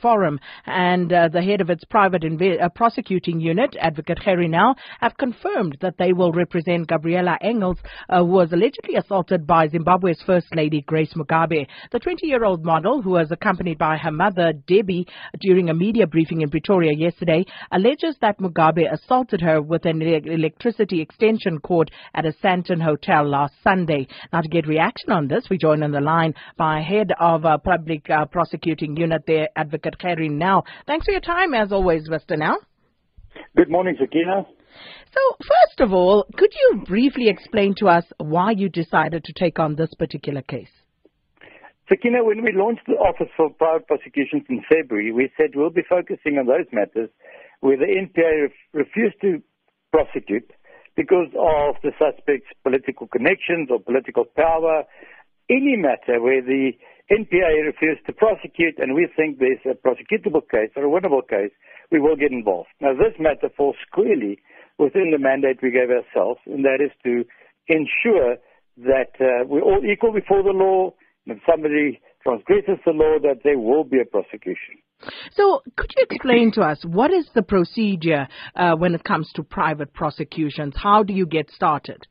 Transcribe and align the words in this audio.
Forum 0.00 0.38
and 0.66 1.12
uh, 1.12 1.26
the 1.26 1.42
head 1.42 1.60
of 1.60 1.68
its 1.68 1.82
private 1.84 2.22
inve- 2.22 2.62
uh, 2.62 2.68
prosecuting 2.68 3.40
unit, 3.40 3.74
Advocate 3.80 4.20
Gerrie 4.24 4.46
Nel, 4.46 4.76
have 5.00 5.16
confirmed 5.16 5.76
that 5.80 5.98
they 5.98 6.12
will 6.12 6.30
represent 6.30 6.86
Gabriella 6.86 7.36
Engels, 7.40 7.78
uh, 8.08 8.18
who 8.18 8.26
was 8.26 8.52
allegedly 8.52 8.94
assaulted 8.94 9.48
by 9.48 9.66
Zimbabwe's 9.66 10.22
First 10.24 10.46
Lady 10.54 10.82
Grace 10.82 11.12
Mugabe. 11.14 11.66
The 11.90 11.98
20-year-old 11.98 12.64
model, 12.64 13.02
who 13.02 13.10
was 13.10 13.32
accompanied 13.32 13.78
by 13.78 13.96
her 13.96 14.12
mother, 14.12 14.52
Debbie, 14.52 15.08
during 15.40 15.68
a 15.68 15.74
media 15.74 16.06
briefing 16.06 16.42
in 16.42 16.50
Pretoria 16.50 16.92
yesterday, 16.96 17.44
alleges 17.72 18.16
that 18.20 18.38
Mugabe 18.38 18.92
assaulted 18.92 19.40
her 19.40 19.60
with 19.60 19.86
an 19.86 20.00
electricity 20.02 21.00
extension 21.00 21.58
cord 21.58 21.90
at 22.14 22.24
a 22.24 22.32
Sandton 22.44 22.80
hotel 22.80 23.28
last 23.28 23.54
Sunday. 23.64 24.06
Now, 24.32 24.40
to 24.40 24.48
get 24.48 24.68
reaction 24.68 25.10
on 25.10 25.26
this, 25.26 25.48
we 25.50 25.58
join 25.58 25.82
on 25.82 25.90
the 25.90 26.00
line 26.00 26.34
by 26.56 26.80
head 26.80 27.10
of 27.18 27.44
a 27.44 27.58
public 27.58 28.08
uh, 28.08 28.26
prosecuting 28.26 28.96
unit 28.96 29.24
there, 29.26 29.48
Advocate 29.64 29.96
Gerrie 29.98 30.28
Nel. 30.28 30.66
Thanks 30.86 31.06
for 31.06 31.12
your 31.12 31.22
time, 31.22 31.54
as 31.54 31.72
always, 31.72 32.06
Mr. 32.06 32.36
Nel. 32.36 32.58
Good 33.56 33.70
morning, 33.70 33.96
Sakina. 33.98 34.44
So, 35.14 35.20
first 35.40 35.80
of 35.80 35.92
all, 35.94 36.26
could 36.36 36.52
you 36.52 36.82
briefly 36.84 37.28
explain 37.28 37.74
to 37.78 37.88
us 37.88 38.04
why 38.18 38.50
you 38.50 38.68
decided 38.68 39.24
to 39.24 39.32
take 39.32 39.58
on 39.58 39.74
this 39.74 39.94
particular 39.98 40.42
case? 40.42 40.68
Sakina, 41.88 42.24
when 42.24 42.42
we 42.42 42.52
launched 42.54 42.82
the 42.86 42.94
Office 42.94 43.32
for 43.36 43.48
Private 43.50 43.86
Prosecutions 43.86 44.42
in 44.50 44.62
February, 44.68 45.12
we 45.12 45.30
said 45.36 45.50
we'll 45.54 45.70
be 45.70 45.84
focusing 45.88 46.36
on 46.38 46.46
those 46.46 46.66
matters 46.70 47.08
where 47.60 47.78
the 47.78 47.86
NPA 47.86 48.42
ref- 48.42 48.86
refused 48.86 49.16
to 49.22 49.42
prosecute 49.92 50.50
because 50.94 51.28
of 51.38 51.76
the 51.82 51.92
suspect's 51.96 52.52
political 52.62 53.06
connections 53.06 53.68
or 53.70 53.80
political 53.80 54.24
power. 54.36 54.84
Any 55.50 55.76
matter 55.76 56.20
where 56.20 56.42
the 56.42 56.72
NPA 57.10 57.66
refused 57.66 58.06
to 58.06 58.12
prosecute 58.12 58.78
and 58.78 58.94
we 58.94 59.08
think 59.14 59.38
there's 59.38 59.60
a 59.66 59.76
prosecutable 59.76 60.40
case 60.48 60.70
or 60.76 60.84
a 60.84 60.90
winnable 60.90 61.26
case, 61.28 61.52
we 61.92 62.00
will 62.00 62.16
get 62.16 62.32
involved. 62.32 62.70
Now, 62.80 62.92
this 62.94 63.12
matter 63.18 63.52
falls 63.54 63.76
squarely 63.86 64.40
within 64.78 65.10
the 65.12 65.18
mandate 65.18 65.58
we 65.62 65.70
gave 65.70 65.90
ourselves, 65.90 66.40
and 66.46 66.64
that 66.64 66.80
is 66.80 66.90
to 67.04 67.24
ensure 67.68 68.36
that 68.78 69.12
uh, 69.20 69.46
we're 69.46 69.62
all 69.62 69.82
equal 69.84 70.12
before 70.12 70.42
the 70.42 70.50
law. 70.50 70.92
And 71.26 71.36
if 71.36 71.42
somebody 71.48 72.00
transgresses 72.22 72.78
the 72.84 72.92
law, 72.92 73.18
that 73.22 73.40
there 73.44 73.58
will 73.58 73.84
be 73.84 74.00
a 74.00 74.04
prosecution. 74.04 74.80
So, 75.32 75.62
could 75.76 75.92
you 75.96 76.06
explain 76.10 76.52
to 76.52 76.62
us 76.62 76.82
what 76.84 77.12
is 77.12 77.28
the 77.34 77.42
procedure 77.42 78.26
uh, 78.56 78.74
when 78.76 78.94
it 78.94 79.04
comes 79.04 79.30
to 79.34 79.42
private 79.42 79.92
prosecutions? 79.92 80.74
How 80.76 81.02
do 81.02 81.12
you 81.12 81.26
get 81.26 81.50
started? 81.50 82.06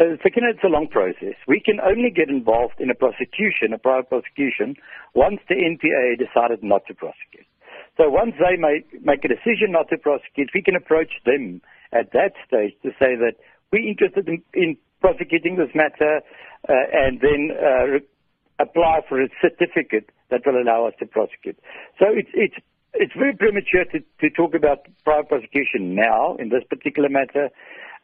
Uh, 0.00 0.18
second, 0.26 0.42
it's 0.50 0.64
a 0.64 0.68
long 0.68 0.88
process. 0.90 1.38
We 1.46 1.62
can 1.62 1.78
only 1.78 2.10
get 2.10 2.28
involved 2.28 2.80
in 2.80 2.90
a 2.90 2.98
prosecution, 2.98 3.70
a 3.72 3.78
private 3.78 4.10
prosecution, 4.10 4.74
once 5.14 5.38
the 5.48 5.54
NPA 5.54 6.18
decided 6.18 6.64
not 6.66 6.82
to 6.88 6.94
prosecute. 6.94 7.46
So 7.96 8.10
once 8.10 8.34
they 8.42 8.58
make, 8.58 8.90
make 9.06 9.24
a 9.24 9.30
decision 9.30 9.70
not 9.70 9.86
to 9.90 9.98
prosecute, 9.98 10.50
we 10.52 10.62
can 10.62 10.74
approach 10.74 11.22
them 11.24 11.62
at 11.92 12.10
that 12.10 12.34
stage 12.42 12.74
to 12.82 12.90
say 12.98 13.14
that 13.14 13.38
we're 13.70 13.86
interested 13.86 14.26
in, 14.26 14.42
in 14.52 14.76
prosecuting 15.00 15.56
this 15.56 15.70
matter 15.74 16.20
uh, 16.68 16.86
and 16.90 17.20
then 17.22 17.54
uh, 17.54 17.84
re- 17.94 18.08
apply 18.58 19.00
for 19.08 19.22
a 19.22 19.28
certificate 19.38 20.10
that 20.30 20.42
will 20.44 20.58
allow 20.58 20.88
us 20.88 20.94
to 20.98 21.06
prosecute. 21.06 21.58
So 22.02 22.06
it's, 22.10 22.30
it's, 22.34 22.58
it's 22.94 23.12
very 23.14 23.34
premature 23.36 23.84
to, 23.92 24.00
to 24.20 24.30
talk 24.30 24.54
about 24.54 24.86
private 25.04 25.28
prosecution 25.28 25.94
now 25.94 26.36
in 26.36 26.48
this 26.48 26.62
particular 26.68 27.08
matter. 27.08 27.50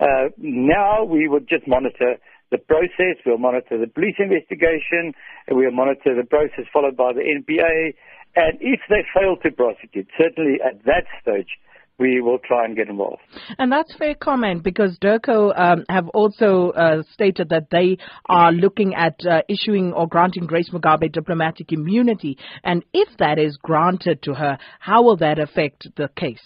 Uh, 0.01 0.29
now 0.39 1.05
we 1.05 1.29
would 1.29 1.49
just 1.49 1.67
monitor 1.69 2.17
the 2.51 2.59
process, 2.59 3.17
we'll 3.25 3.39
monitor 3.39 3.79
the 3.79 3.87
police 3.87 4.17
investigation, 4.19 5.15
we'll 5.49 5.71
monitor 5.71 6.17
the 6.17 6.27
process 6.27 6.67
followed 6.73 6.97
by 6.97 7.13
the 7.13 7.23
NPA. 7.23 7.95
And 8.35 8.59
if 8.61 8.81
they 8.89 9.07
fail 9.15 9.37
to 9.43 9.51
prosecute, 9.51 10.09
certainly 10.19 10.59
at 10.65 10.85
that 10.85 11.07
stage, 11.23 11.59
we 12.01 12.20
will 12.20 12.39
try 12.39 12.65
and 12.65 12.75
get 12.75 12.89
involved. 12.89 13.20
And 13.59 13.70
that's 13.70 13.95
fair 13.97 14.15
comment 14.15 14.65
because 14.65 14.98
DIRCO 15.01 15.53
um, 15.56 15.84
have 15.89 16.09
also 16.09 16.71
uh, 16.71 17.03
stated 17.12 17.50
that 17.50 17.69
they 17.71 17.99
are 18.27 18.50
looking 18.50 18.94
at 18.94 19.15
uh, 19.25 19.43
issuing 19.49 19.93
or 19.93 20.09
granting 20.09 20.47
Grace 20.47 20.71
Mugabe 20.71 21.12
diplomatic 21.12 21.72
immunity. 21.72 22.38
And 22.65 22.84
if 22.94 23.09
that 23.19 23.38
is 23.38 23.59
granted 23.62 24.22
to 24.22 24.34
her, 24.34 24.59
how 24.81 25.03
will 25.03 25.19
that 25.19 25.38
affect 25.38 25.88
the 25.97 26.09
case? 26.16 26.43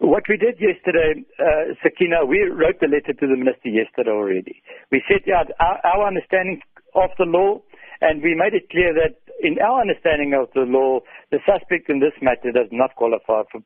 What 0.00 0.24
we 0.28 0.36
did 0.36 0.56
yesterday, 0.58 1.22
uh, 1.38 1.74
Sakina, 1.82 2.24
we 2.26 2.40
wrote 2.40 2.80
the 2.80 2.88
letter 2.88 3.12
to 3.12 3.26
the 3.26 3.36
minister 3.36 3.68
yesterday 3.68 4.10
already. 4.10 4.62
We 4.90 5.02
set 5.06 5.30
out 5.32 5.52
our, 5.60 5.78
our 5.84 6.08
understanding 6.08 6.60
of 6.94 7.10
the 7.18 7.24
law, 7.24 7.60
and 8.00 8.22
we 8.22 8.34
made 8.34 8.54
it 8.54 8.70
clear 8.70 8.94
that 8.94 9.20
in 9.42 9.58
our 9.60 9.82
understanding 9.82 10.32
of 10.34 10.48
the 10.54 10.64
law, 10.64 11.00
the 11.30 11.38
suspect 11.44 11.88
in 11.88 12.00
this 12.00 12.16
matter 12.20 12.50
does 12.50 12.68
not 12.72 12.96
qualify 12.96 13.42
for, 13.52 13.60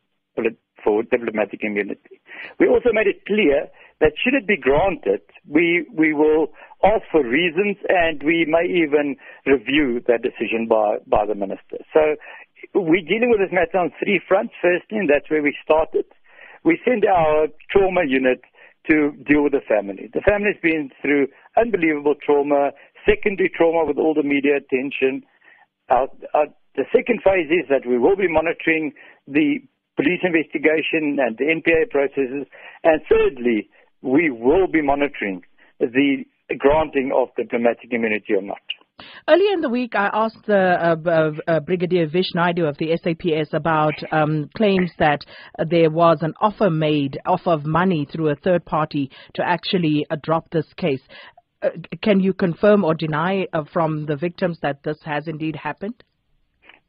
for 0.83 1.03
diplomatic 1.03 1.61
immunity. 1.62 2.21
We 2.59 2.69
also 2.69 2.91
made 2.93 3.07
it 3.07 3.25
clear 3.27 3.69
that 4.01 4.12
should 4.19 4.35
it 4.35 4.47
be 4.47 4.57
granted, 4.57 5.23
we, 5.49 5.87
we 5.93 6.12
will 6.12 6.49
ask 6.83 7.03
for 7.11 7.25
reasons 7.25 7.77
and 7.89 8.23
we 8.23 8.45
may 8.49 8.67
even 8.67 9.17
review 9.47 10.03
that 10.09 10.23
decision 10.23 10.67
by, 10.69 10.99
by 11.07 11.27
the 11.27 11.34
minister. 11.34 11.79
So 11.93 12.17
we're 12.75 13.07
dealing 13.07 13.31
with 13.31 13.41
this 13.41 13.55
matter 13.55 13.79
on 13.79 13.93
three 14.03 14.21
fronts. 14.27 14.55
Firstly, 14.61 14.99
and 14.99 15.09
that's 15.09 15.31
where 15.31 15.43
we 15.43 15.57
started, 15.63 16.05
we 16.65 16.81
send 16.84 17.05
our 17.05 17.49
trauma 17.71 18.03
unit 18.07 18.41
to 18.91 19.13
deal 19.25 19.43
with 19.43 19.53
the 19.53 19.65
family. 19.67 20.11
The 20.13 20.21
family's 20.21 20.61
been 20.63 20.91
through 21.01 21.29
unbelievable 21.57 22.15
trauma, 22.21 22.73
secondary 23.09 23.49
trauma 23.49 23.87
with 23.87 23.97
all 23.97 24.15
the 24.15 24.23
media 24.23 24.57
attention. 24.57 25.23
Our, 25.89 26.09
our, 26.34 26.47
the 26.77 26.84
second 26.93 27.21
phase 27.25 27.49
is 27.49 27.69
that 27.71 27.89
we 27.89 27.99
will 27.99 28.17
be 28.17 28.29
monitoring 28.29 28.93
the 29.27 29.61
police 29.97 30.21
investigation 30.22 31.19
and 31.21 31.37
the 31.38 31.44
NPA 31.44 31.91
processes. 31.91 32.47
And 32.82 33.00
thirdly, 33.09 33.69
we 34.03 34.31
will 34.31 34.66
be 34.66 34.82
monitoring 34.82 35.43
the 35.81 36.25
granting 36.59 37.12
of 37.16 37.28
diplomatic 37.37 37.93
immunity 37.93 38.34
or 38.34 38.43
not. 38.43 38.60
Earlier 39.28 39.54
in 39.54 39.60
the 39.60 39.69
week, 39.69 39.97
I 39.97 40.09
asked 40.12 40.47
the 40.47 40.54
uh, 40.56 41.50
uh, 41.50 41.60
Brigadier 41.60 42.06
Vish 42.06 42.33
Naidu 42.34 42.66
of 42.66 42.78
the 42.78 42.97
SAPS 42.97 43.53
about 43.53 43.94
um, 44.12 44.49
claims 44.56 44.93
that 44.99 45.25
there 45.69 45.91
was 45.91 46.19
an 46.21 46.34
offer 46.41 46.71
made, 46.71 47.19
offer 47.27 47.50
of 47.50 47.65
money 47.65 48.06
through 48.10 48.28
a 48.28 48.37
third 48.37 48.65
party 48.65 49.10
to 49.34 49.43
actually 49.43 50.06
uh, 50.10 50.16
drop 50.22 50.50
this 50.50 50.66
case. 50.77 51.00
Uh, 51.60 51.71
can 52.03 52.21
you 52.21 52.33
confirm 52.33 52.84
or 52.84 52.94
deny 52.94 53.47
uh, 53.53 53.65
from 53.72 54.06
the 54.06 54.16
victims 54.16 54.59
that 54.62 54.83
this 54.84 54.99
has 55.04 55.27
indeed 55.27 55.56
happened? 55.56 56.04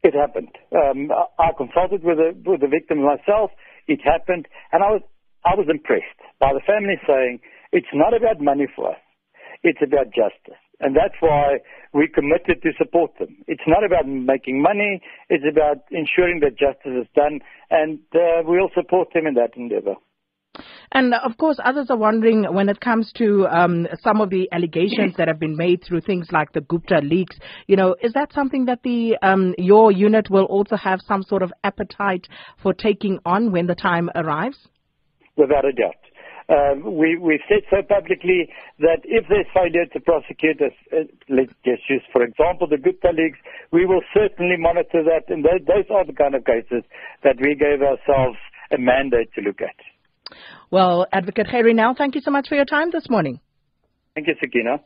It 0.06 0.14
happened. 0.14 0.54
Um, 0.70 1.10
I 1.36 1.50
consulted 1.58 2.04
with 2.04 2.18
the, 2.18 2.30
with 2.48 2.60
the 2.60 2.68
victim 2.68 3.02
myself. 3.02 3.50
It 3.88 3.98
happened, 4.04 4.46
and 4.70 4.84
I 4.84 4.90
was 4.94 5.02
I 5.44 5.56
was 5.58 5.66
impressed 5.68 6.20
by 6.38 6.52
the 6.54 6.62
family 6.62 6.94
saying 7.06 7.40
it's 7.72 7.90
not 7.92 8.14
about 8.14 8.40
money 8.40 8.68
for 8.70 8.92
us; 8.92 9.02
it's 9.64 9.82
about 9.82 10.14
justice. 10.14 10.62
And 10.78 10.94
that's 10.94 11.18
why 11.18 11.58
we 11.92 12.06
committed 12.06 12.62
to 12.62 12.70
support 12.78 13.18
them. 13.18 13.42
It's 13.48 13.66
not 13.66 13.82
about 13.82 14.06
making 14.06 14.62
money, 14.62 15.02
it's 15.28 15.42
about 15.50 15.82
ensuring 15.90 16.38
that 16.46 16.54
justice 16.54 17.02
is 17.02 17.08
done, 17.16 17.40
and 17.70 17.98
uh, 18.14 18.46
we'll 18.46 18.70
support 18.76 19.08
them 19.12 19.26
in 19.26 19.34
that 19.34 19.56
endeavor. 19.56 19.96
And 20.92 21.14
of 21.14 21.36
course, 21.38 21.58
others 21.64 21.86
are 21.90 21.96
wondering 21.96 22.44
when 22.52 22.68
it 22.68 22.80
comes 22.80 23.12
to 23.16 23.46
um, 23.48 23.86
some 24.02 24.20
of 24.20 24.30
the 24.30 24.48
allegations 24.52 25.14
that 25.16 25.28
have 25.28 25.38
been 25.38 25.56
made 25.56 25.82
through 25.84 26.02
things 26.02 26.28
like 26.32 26.52
the 26.52 26.60
Gupta 26.60 26.98
leaks. 27.02 27.36
You 27.66 27.76
know, 27.76 27.96
is 28.02 28.12
that 28.12 28.32
something 28.32 28.66
that 28.66 28.82
the 28.82 29.16
um, 29.22 29.54
your 29.58 29.92
unit 29.92 30.30
will 30.30 30.44
also 30.44 30.76
have 30.76 31.00
some 31.06 31.22
sort 31.22 31.42
of 31.42 31.52
appetite 31.64 32.26
for 32.62 32.72
taking 32.72 33.18
on 33.24 33.52
when 33.52 33.66
the 33.66 33.74
time 33.74 34.10
arrives? 34.14 34.58
Without 35.36 35.64
a 35.64 35.72
doubt. 35.72 35.94
Um, 36.48 36.96
we, 36.96 37.18
we've 37.18 37.42
said 37.48 37.66
so 37.70 37.82
publicly 37.82 38.48
that 38.78 39.02
if 39.02 39.26
there's 39.28 39.46
failure 39.52 39.84
to 39.92 40.00
prosecute 40.00 40.62
us, 40.62 40.72
uh, 40.92 41.02
let's 41.28 41.52
just 41.64 41.82
use, 41.90 42.02
for 42.12 42.22
example, 42.22 42.68
the 42.68 42.78
Gupta 42.78 43.10
leaks, 43.10 43.38
we 43.72 43.84
will 43.84 44.02
certainly 44.14 44.54
monitor 44.56 45.02
that, 45.02 45.26
and 45.28 45.44
those, 45.44 45.66
those 45.66 45.90
are 45.90 46.06
the 46.06 46.12
kind 46.12 46.36
of 46.36 46.44
cases 46.44 46.84
that 47.24 47.34
we 47.42 47.56
gave 47.56 47.82
ourselves 47.82 48.38
a 48.70 48.78
mandate 48.78 49.34
to 49.34 49.40
look 49.40 49.60
at. 49.60 49.74
Well, 50.70 51.06
Advocate 51.12 51.46
Gerrie 51.50 51.74
Nel 51.74 51.94
thank 51.94 52.14
you 52.14 52.20
so 52.20 52.30
much 52.30 52.48
for 52.48 52.54
your 52.54 52.64
time 52.64 52.90
this 52.90 53.08
morning. 53.08 53.40
Thank 54.14 54.28
you, 54.28 54.34
Sakina. 54.40 54.80